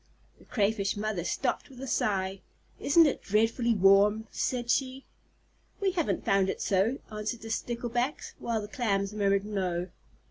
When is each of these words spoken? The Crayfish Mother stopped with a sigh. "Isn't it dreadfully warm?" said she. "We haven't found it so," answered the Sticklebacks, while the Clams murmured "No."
The 0.39 0.45
Crayfish 0.45 0.97
Mother 0.97 1.23
stopped 1.23 1.69
with 1.69 1.79
a 1.79 1.85
sigh. 1.85 2.41
"Isn't 2.79 3.05
it 3.05 3.21
dreadfully 3.21 3.75
warm?" 3.75 4.25
said 4.31 4.71
she. 4.71 5.05
"We 5.79 5.91
haven't 5.91 6.25
found 6.25 6.49
it 6.49 6.59
so," 6.59 6.97
answered 7.11 7.41
the 7.41 7.51
Sticklebacks, 7.51 8.33
while 8.39 8.61
the 8.63 8.67
Clams 8.67 9.13
murmured 9.13 9.45
"No." 9.45 9.89